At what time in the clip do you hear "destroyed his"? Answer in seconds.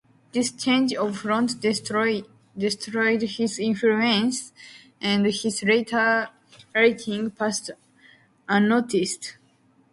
1.61-3.59